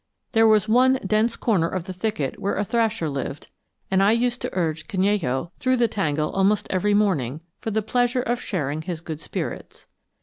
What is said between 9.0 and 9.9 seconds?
spirits.